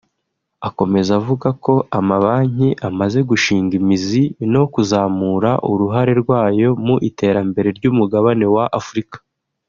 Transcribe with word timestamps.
Akomeza 0.67 1.11
avuga 1.19 1.47
ko 1.63 1.73
amabanki 1.99 2.69
amaze 2.89 3.19
gushinga 3.29 3.73
imizi 3.81 4.23
no 4.53 4.63
kuzamura 4.73 5.51
uruhare 5.71 6.13
rwayo 6.21 6.69
mu 6.85 6.95
iterambere 7.09 7.69
ry’Umugabane 7.77 8.45
wa 8.55 8.65
Afurika 8.81 9.17